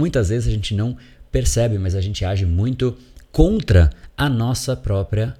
[0.00, 0.96] muitas vezes a gente não
[1.30, 2.96] percebe, mas a gente age muito
[3.30, 5.36] contra a nossa própria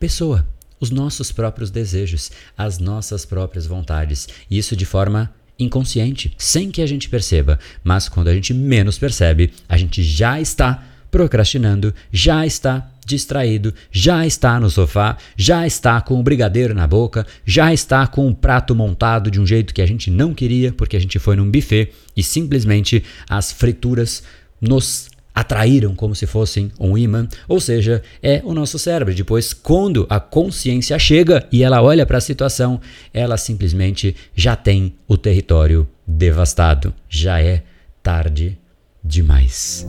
[0.00, 0.46] pessoa,
[0.80, 4.26] os nossos próprios desejos, as nossas próprias vontades.
[4.50, 7.58] Isso de forma inconsciente, sem que a gente perceba.
[7.84, 14.26] Mas quando a gente menos percebe, a gente já está procrastinando, já está distraído, já
[14.26, 18.74] está no sofá, já está com o brigadeiro na boca, já está com o prato
[18.74, 21.90] montado de um jeito que a gente não queria, porque a gente foi num buffet
[22.16, 24.22] e simplesmente as frituras
[24.60, 29.12] nos atraíram como se fossem um imã, ou seja, é o nosso cérebro.
[29.14, 32.80] Depois, quando a consciência chega e ela olha para a situação,
[33.12, 37.64] ela simplesmente já tem o território devastado, já é
[38.02, 38.56] tarde
[39.02, 39.86] demais.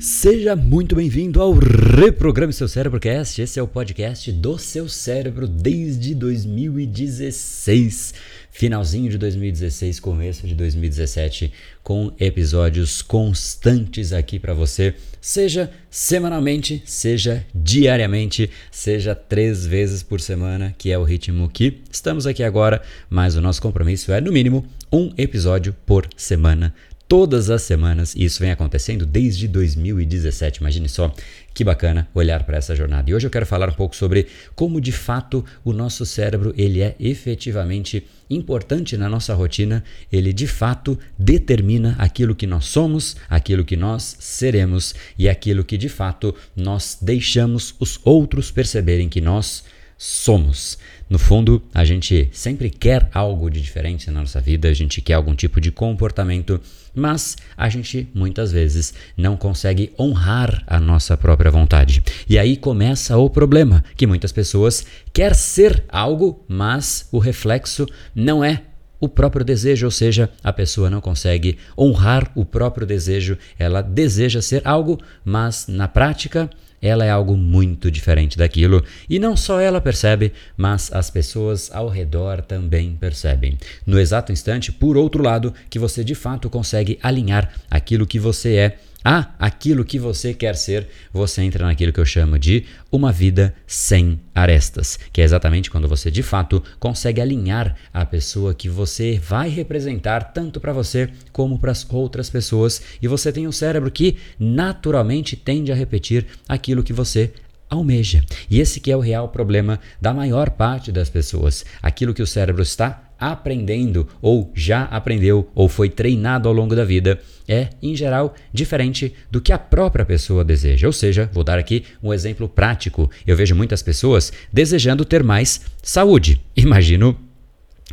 [0.00, 3.42] Seja muito bem-vindo ao Reprograme Seu Cérebrocast.
[3.42, 8.14] Esse é o podcast do seu cérebro desde 2016,
[8.50, 11.52] finalzinho de 2016, começo de 2017,
[11.82, 20.74] com episódios constantes aqui para você, seja semanalmente, seja diariamente, seja três vezes por semana,
[20.78, 22.80] que é o ritmo que estamos aqui agora,
[23.10, 26.74] mas o nosso compromisso é no mínimo um episódio por semana
[27.10, 30.60] todas as semanas e isso vem acontecendo desde 2017.
[30.60, 31.12] Imagine só
[31.52, 33.10] que bacana olhar para essa jornada.
[33.10, 36.80] E hoje eu quero falar um pouco sobre como de fato o nosso cérebro ele
[36.80, 43.64] é efetivamente importante na nossa rotina, ele de fato determina aquilo que nós somos, aquilo
[43.64, 49.64] que nós seremos e aquilo que de fato nós deixamos os outros perceberem que nós
[49.98, 50.78] somos.
[51.10, 55.14] No fundo, a gente sempre quer algo de diferente na nossa vida, a gente quer
[55.14, 56.60] algum tipo de comportamento,
[56.94, 62.00] mas a gente muitas vezes não consegue honrar a nossa própria vontade.
[62.28, 68.44] E aí começa o problema, que muitas pessoas quer ser algo, mas o reflexo não
[68.44, 68.62] é
[69.00, 74.40] o próprio desejo, ou seja, a pessoa não consegue honrar o próprio desejo, ela deseja
[74.40, 76.48] ser algo, mas na prática
[76.82, 81.88] ela é algo muito diferente daquilo e não só ela percebe, mas as pessoas ao
[81.88, 83.58] redor também percebem.
[83.86, 88.56] No exato instante, por outro lado, que você de fato consegue alinhar aquilo que você
[88.56, 93.12] é a aquilo que você quer ser, você entra naquilo que eu chamo de uma
[93.12, 98.68] vida sem arestas, que é exatamente quando você de fato consegue alinhar a pessoa que
[98.68, 103.52] você vai representar tanto para você como para as outras pessoas e você tem um
[103.52, 107.32] cérebro que naturalmente tende a repetir aquilo que você
[107.70, 108.22] almeja.
[108.50, 111.64] E esse que é o real problema da maior parte das pessoas.
[111.80, 116.84] Aquilo que o cérebro está aprendendo ou já aprendeu ou foi treinado ao longo da
[116.84, 120.86] vida é, em geral, diferente do que a própria pessoa deseja.
[120.86, 123.10] Ou seja, vou dar aqui um exemplo prático.
[123.26, 126.40] Eu vejo muitas pessoas desejando ter mais saúde.
[126.56, 127.29] Imagino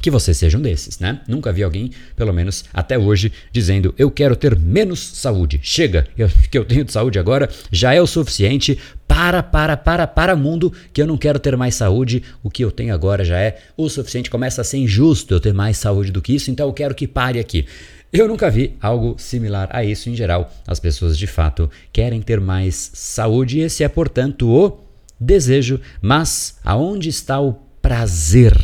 [0.01, 1.21] que você seja um desses, né?
[1.27, 5.59] Nunca vi alguém, pelo menos até hoje, dizendo eu quero ter menos saúde.
[5.63, 8.77] Chega, eu, que eu tenho de saúde agora já é o suficiente.
[9.07, 12.21] Para, para, para, para mundo, que eu não quero ter mais saúde.
[12.43, 14.29] O que eu tenho agora já é o suficiente.
[14.29, 17.07] Começa a ser injusto eu ter mais saúde do que isso, então eu quero que
[17.07, 17.65] pare aqui.
[18.11, 20.51] Eu nunca vi algo similar a isso em geral.
[20.65, 24.79] As pessoas de fato querem ter mais saúde e esse é, portanto, o
[25.19, 25.79] desejo.
[26.01, 28.55] Mas aonde está o prazer?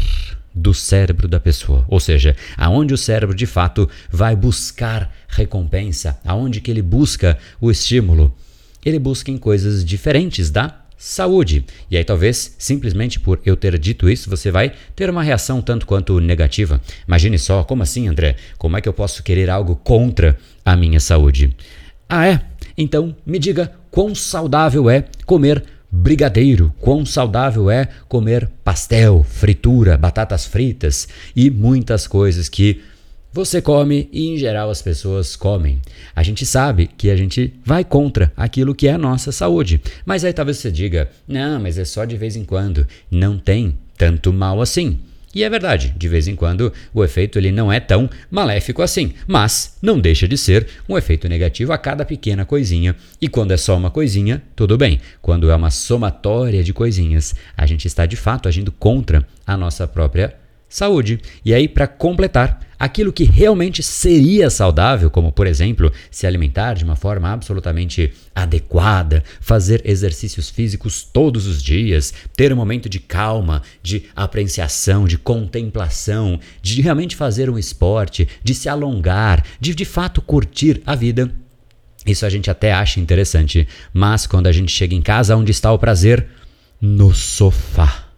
[0.53, 6.61] Do cérebro da pessoa, ou seja, aonde o cérebro de fato vai buscar recompensa, aonde
[6.61, 8.35] que ele busca o estímulo.
[8.85, 11.65] Ele busca em coisas diferentes da saúde.
[11.91, 15.85] E aí talvez simplesmente por eu ter dito isso, você vai ter uma reação tanto
[15.85, 16.81] quanto negativa.
[17.07, 18.35] Imagine só, como assim, André?
[18.57, 21.55] Como é que eu posso querer algo contra a minha saúde?
[22.07, 22.41] Ah, é?
[22.77, 25.63] Então me diga quão saudável é comer
[25.95, 32.81] brigadeiro, quão saudável é comer pastel, fritura, batatas fritas e muitas coisas que
[33.31, 35.79] você come e em geral as pessoas comem.
[36.15, 39.81] A gente sabe que a gente vai contra aquilo que é a nossa saúde.
[40.03, 42.87] Mas aí talvez você diga: "Não, mas é só de vez em quando".
[43.11, 44.99] Não tem tanto mal assim.
[45.33, 49.13] E é verdade, de vez em quando o efeito ele não é tão maléfico assim,
[49.25, 52.95] mas não deixa de ser um efeito negativo a cada pequena coisinha.
[53.19, 54.99] E quando é só uma coisinha, tudo bem.
[55.21, 59.87] Quando é uma somatória de coisinhas, a gente está de fato agindo contra a nossa
[59.87, 60.42] própria
[60.75, 61.19] saúde.
[61.45, 66.83] E aí, para completar, aquilo que realmente seria saudável, como por exemplo, se alimentar de
[66.83, 73.61] uma forma absolutamente adequada, fazer exercícios físicos todos os dias, ter um momento de calma,
[73.81, 80.21] de apreciação, de contemplação, de realmente fazer um esporte, de se alongar, de de fato
[80.21, 81.33] curtir a vida
[82.05, 85.71] Isso a gente até acha interessante, mas quando a gente chega em casa, onde está
[85.71, 86.27] o prazer?
[86.81, 88.09] No sofá.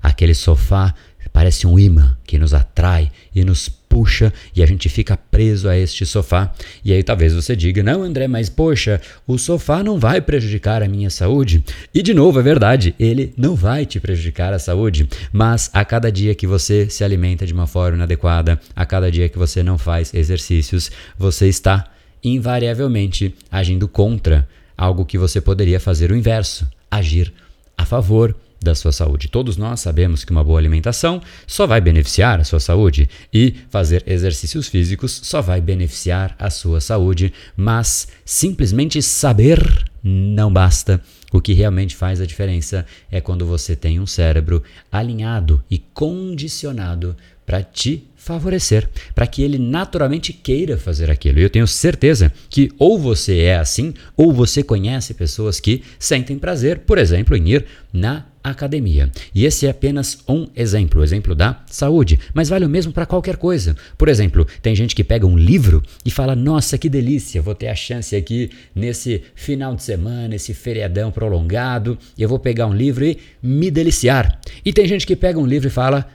[0.00, 0.94] Aquele sofá
[1.32, 5.76] parece um imã que nos atrai e nos puxa e a gente fica preso a
[5.76, 6.52] este sofá.
[6.84, 10.88] E aí talvez você diga: "Não, André, mas poxa, o sofá não vai prejudicar a
[10.88, 11.64] minha saúde".
[11.94, 16.10] E de novo, é verdade, ele não vai te prejudicar a saúde, mas a cada
[16.10, 19.76] dia que você se alimenta de uma forma inadequada, a cada dia que você não
[19.76, 21.90] faz exercícios, você está
[22.24, 27.32] invariavelmente agindo contra algo que você poderia fazer o inverso, agir
[27.76, 29.28] a favor da sua saúde.
[29.28, 34.02] Todos nós sabemos que uma boa alimentação só vai beneficiar a sua saúde e fazer
[34.06, 41.00] exercícios físicos só vai beneficiar a sua saúde, mas simplesmente saber não basta.
[41.32, 47.16] O que realmente faz a diferença é quando você tem um cérebro alinhado e condicionado
[47.44, 51.40] para te favorecer, para que ele naturalmente queira fazer aquilo.
[51.40, 56.38] E eu tenho certeza que ou você é assim, ou você conhece pessoas que sentem
[56.38, 59.10] prazer, por exemplo, em ir na academia.
[59.34, 63.06] E esse é apenas um exemplo, o exemplo da saúde, mas vale o mesmo para
[63.06, 63.76] qualquer coisa.
[63.98, 67.68] Por exemplo, tem gente que pega um livro e fala: "Nossa, que delícia, vou ter
[67.68, 73.04] a chance aqui nesse final de semana, esse feriadão prolongado, eu vou pegar um livro
[73.04, 74.40] e me deliciar".
[74.64, 76.08] E tem gente que pega um livro e fala: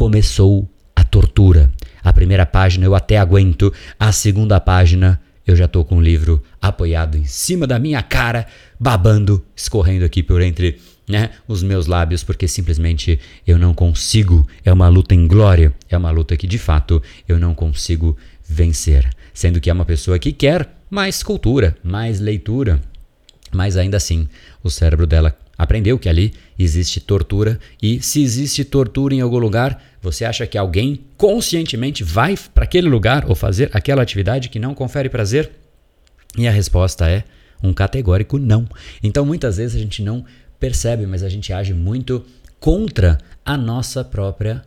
[0.00, 0.66] "Começou
[0.96, 1.70] a tortura.
[2.02, 6.42] A primeira página eu até aguento, a segunda página eu já estou com o livro
[6.58, 8.46] apoiado em cima da minha cara,
[8.78, 14.48] babando, escorrendo aqui por entre né, os meus lábios, porque simplesmente eu não consigo.
[14.64, 18.16] É uma luta em glória, é uma luta que de fato eu não consigo
[18.48, 19.06] vencer.
[19.34, 22.80] Sendo que é uma pessoa que quer mais cultura, mais leitura,
[23.52, 24.26] mas ainda assim
[24.64, 29.78] o cérebro dela aprendeu que ali existe tortura e se existe tortura em algum lugar,
[30.02, 34.74] você acha que alguém conscientemente vai para aquele lugar ou fazer aquela atividade que não
[34.74, 35.50] confere prazer?
[36.38, 37.24] E a resposta é
[37.62, 38.66] um categórico não.
[39.02, 40.24] Então muitas vezes a gente não
[40.58, 42.24] percebe, mas a gente age muito
[42.58, 44.62] contra a nossa própria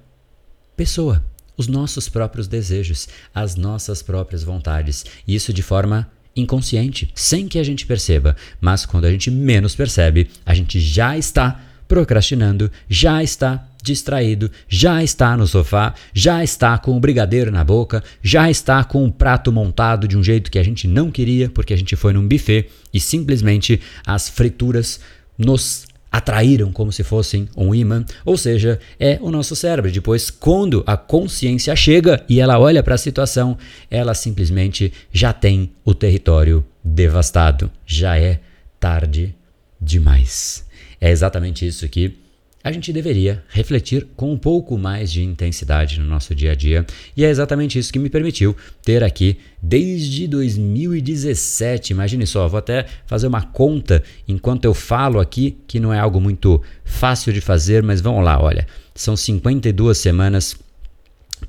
[0.75, 1.23] pessoa,
[1.55, 5.05] os nossos próprios desejos, as nossas próprias vontades.
[5.27, 8.35] Isso de forma inconsciente, sem que a gente perceba.
[8.59, 15.03] Mas quando a gente menos percebe, a gente já está procrastinando, já está distraído, já
[15.03, 19.51] está no sofá, já está com o brigadeiro na boca, já está com o prato
[19.51, 22.69] montado de um jeito que a gente não queria, porque a gente foi num buffet
[22.93, 25.01] e simplesmente as frituras
[25.37, 29.91] nos atraíram como se fossem um imã, ou seja, é o nosso cérebro.
[29.91, 33.57] Depois, quando a consciência chega e ela olha para a situação,
[33.89, 38.39] ela simplesmente já tem o território devastado, já é
[38.79, 39.35] tarde
[39.81, 40.65] demais.
[41.01, 42.22] É exatamente isso que
[42.63, 46.85] a gente deveria refletir com um pouco mais de intensidade no nosso dia a dia.
[47.15, 51.91] E é exatamente isso que me permitiu ter aqui desde 2017.
[51.91, 56.21] Imagine só, vou até fazer uma conta enquanto eu falo aqui, que não é algo
[56.21, 58.65] muito fácil de fazer, mas vamos lá, olha.
[58.95, 60.55] São 52 semanas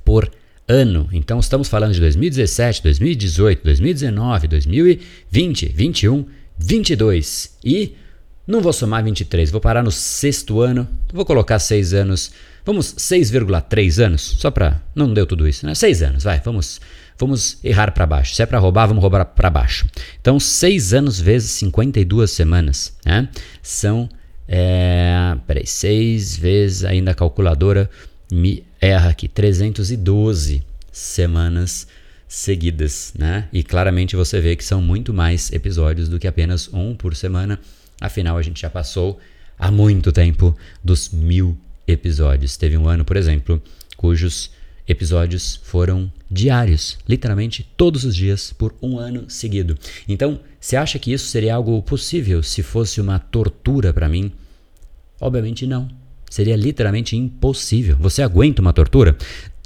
[0.05, 0.29] por
[0.67, 1.09] ano.
[1.13, 6.27] Então estamos falando de 2017, 2018, 2019, 2020, 21,
[6.59, 7.95] 22 e
[8.47, 10.89] não vou somar 23, vou parar no sexto ano.
[11.13, 12.31] Vou colocar 6 anos.
[12.65, 15.75] Vamos 6,3 anos, só para não deu tudo isso, né?
[15.75, 16.81] 6 anos, vai, vamos
[17.19, 18.35] vamos errar para baixo.
[18.35, 19.87] Se é para roubar, vamos roubar para baixo.
[20.21, 23.29] Então, 6 anos vezes 52 semanas, né?
[23.63, 24.09] São
[24.49, 27.89] é, peraí, 6 vezes ainda a calculadora
[28.31, 31.87] me erra aqui, 312 semanas
[32.29, 33.49] seguidas, né?
[33.53, 37.59] E claramente você vê que são muito mais episódios do que apenas um por semana.
[38.01, 39.19] Afinal, a gente já passou
[39.59, 42.57] há muito tempo dos mil episódios.
[42.57, 43.63] Teve um ano, por exemplo,
[43.97, 44.51] cujos
[44.87, 49.79] episódios foram diários, literalmente todos os dias por um ano seguido.
[50.07, 54.33] Então, você acha que isso seria algo possível se fosse uma tortura para mim?
[55.21, 55.89] Obviamente não.
[56.29, 57.97] Seria literalmente impossível.
[58.01, 59.17] Você aguenta uma tortura?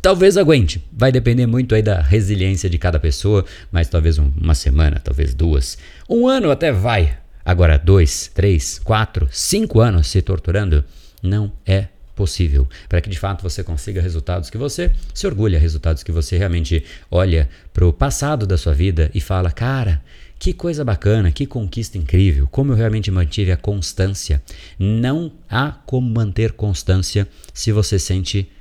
[0.00, 0.84] Talvez aguente.
[0.92, 5.78] Vai depender muito aí da resiliência de cada pessoa, mas talvez uma semana, talvez duas.
[6.08, 7.16] Um ano até vai.
[7.48, 10.84] Agora, dois, três, quatro, cinco anos se torturando
[11.22, 12.68] não é possível.
[12.90, 16.84] Para que de fato você consiga resultados que você se orgulha, resultados que você realmente
[17.10, 20.02] olha para o passado da sua vida e fala: cara,
[20.38, 24.42] que coisa bacana, que conquista incrível, como eu realmente mantive a constância.
[24.78, 28.52] Não há como manter constância se você sente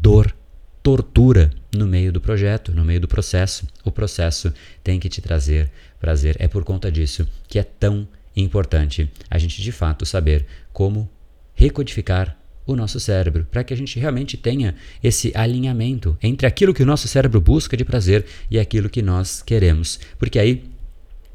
[0.00, 0.32] dor,
[0.80, 3.66] tortura no meio do projeto, no meio do processo.
[3.84, 4.54] O processo
[4.84, 6.36] tem que te trazer prazer.
[6.38, 11.08] É por conta disso que é tão importante a gente de fato saber como
[11.54, 16.82] recodificar o nosso cérebro, para que a gente realmente tenha esse alinhamento entre aquilo que
[16.82, 19.98] o nosso cérebro busca de prazer e aquilo que nós queremos.
[20.18, 20.64] Porque aí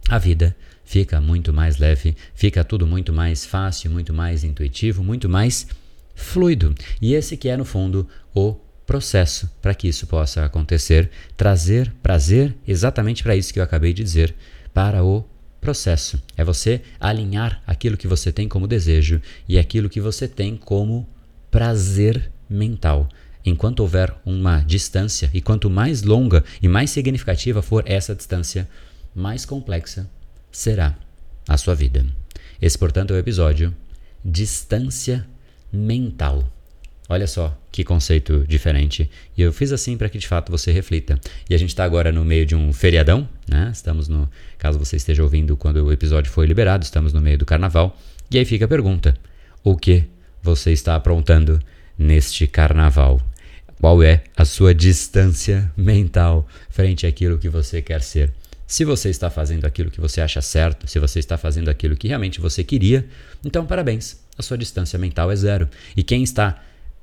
[0.07, 5.27] a vida fica muito mais leve, fica tudo muito mais fácil, muito mais intuitivo, muito
[5.27, 5.65] mais
[6.13, 6.75] fluido.
[7.01, 12.55] E esse que é no fundo o processo para que isso possa acontecer, trazer prazer
[12.67, 14.35] exatamente para isso que eu acabei de dizer,
[14.73, 15.25] para o
[15.63, 16.21] processo.
[16.37, 21.07] É você alinhar aquilo que você tem como desejo e aquilo que você tem como
[21.49, 23.07] prazer mental.
[23.45, 28.69] Enquanto houver uma distância, e quanto mais longa e mais significativa for essa distância,
[29.15, 30.09] mais complexa
[30.51, 30.95] será
[31.47, 32.05] a sua vida.
[32.61, 33.75] Esse, portanto, é o episódio
[34.23, 35.25] Distância
[35.71, 36.47] Mental.
[37.13, 39.07] Olha só que conceito diferente.
[39.37, 41.19] E eu fiz assim para que de fato você reflita.
[41.47, 43.69] E a gente está agora no meio de um feriadão, né?
[43.71, 44.27] Estamos no.
[44.57, 47.95] Caso você esteja ouvindo quando o episódio foi liberado, estamos no meio do carnaval.
[48.31, 49.15] E aí fica a pergunta:
[49.63, 50.05] o que
[50.41, 51.59] você está aprontando
[51.95, 53.21] neste carnaval?
[53.79, 58.33] Qual é a sua distância mental frente àquilo que você quer ser?
[58.65, 62.07] Se você está fazendo aquilo que você acha certo, se você está fazendo aquilo que
[62.07, 63.05] realmente você queria,
[63.45, 64.17] então parabéns.
[64.35, 65.69] A sua distância mental é zero.
[65.95, 66.59] E quem está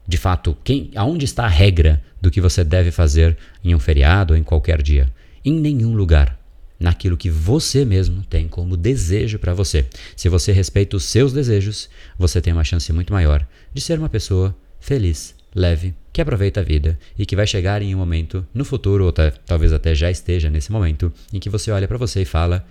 [0.06, 4.34] de fato, quem, aonde está a regra do que você deve fazer em um feriado
[4.34, 5.10] ou em qualquer dia?
[5.44, 6.38] Em nenhum lugar.
[6.78, 9.86] Naquilo que você mesmo tem como desejo para você.
[10.16, 14.08] Se você respeita os seus desejos, você tem uma chance muito maior de ser uma
[14.08, 18.64] pessoa feliz, leve, que aproveita a vida e que vai chegar em um momento no
[18.64, 22.24] futuro, ou talvez até já esteja nesse momento, em que você olha para você e
[22.24, 22.66] fala: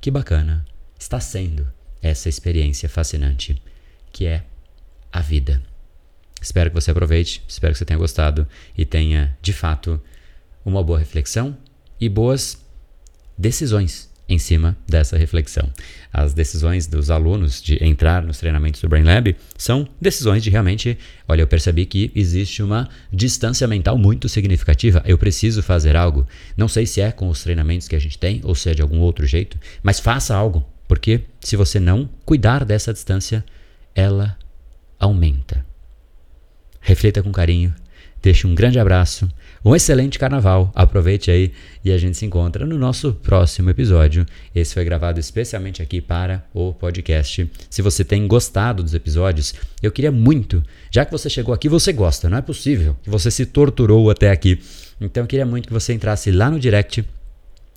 [0.00, 0.64] que bacana
[0.98, 1.66] está sendo
[2.02, 3.60] essa experiência fascinante
[4.12, 4.44] que é
[5.10, 5.62] a vida.
[6.44, 8.46] Espero que você aproveite, espero que você tenha gostado
[8.76, 9.98] e tenha, de fato,
[10.62, 11.56] uma boa reflexão
[11.98, 12.62] e boas
[13.36, 15.70] decisões em cima dessa reflexão.
[16.12, 20.98] As decisões dos alunos de entrar nos treinamentos do Brain Lab são decisões de realmente,
[21.26, 25.02] olha, eu percebi que existe uma distância mental muito significativa.
[25.06, 26.26] Eu preciso fazer algo.
[26.58, 28.82] Não sei se é com os treinamentos que a gente tem ou se é de
[28.82, 33.42] algum outro jeito, mas faça algo, porque se você não cuidar dessa distância,
[33.94, 34.36] ela
[34.98, 35.64] aumenta.
[36.84, 37.74] Reflita com carinho.
[38.22, 39.26] Deixe um grande abraço,
[39.64, 40.70] um excelente carnaval.
[40.74, 41.50] Aproveite aí
[41.82, 44.26] e a gente se encontra no nosso próximo episódio.
[44.54, 47.50] Esse foi gravado especialmente aqui para o podcast.
[47.70, 51.90] Se você tem gostado dos episódios, eu queria muito, já que você chegou aqui, você
[51.90, 54.60] gosta, não é possível que você se torturou até aqui.
[55.00, 57.02] Então eu queria muito que você entrasse lá no direct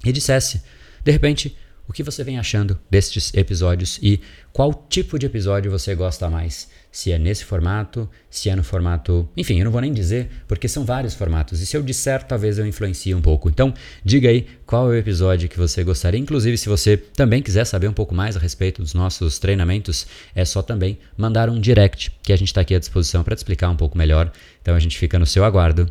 [0.05, 0.61] e dissesse,
[1.03, 1.55] de repente,
[1.87, 4.19] o que você vem achando destes episódios e
[4.51, 6.69] qual tipo de episódio você gosta mais.
[6.91, 9.29] Se é nesse formato, se é no formato.
[9.37, 11.61] Enfim, eu não vou nem dizer, porque são vários formatos.
[11.61, 13.49] E se eu disser, talvez eu influencie um pouco.
[13.49, 16.19] Então, diga aí qual é o episódio que você gostaria.
[16.19, 20.43] Inclusive, se você também quiser saber um pouco mais a respeito dos nossos treinamentos, é
[20.43, 23.69] só também mandar um direct, que a gente está aqui à disposição para te explicar
[23.69, 24.31] um pouco melhor.
[24.61, 25.87] Então, a gente fica no seu aguardo.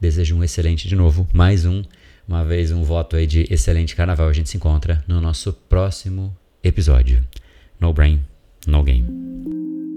[0.00, 1.82] Desejo um excelente de novo, mais um
[2.30, 4.28] uma vez um voto aí de excelente carnaval.
[4.28, 7.26] A gente se encontra no nosso próximo episódio.
[7.80, 8.20] No Brain,
[8.68, 9.89] No Game.